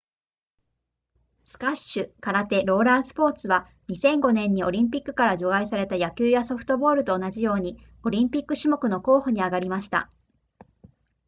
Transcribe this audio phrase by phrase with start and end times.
[1.45, 10.09] スカッシュ空手ローラースポーツは2005年にオリンピックから除外された野球やソフトボールと同じようにオリンピック種目の候補に挙がりました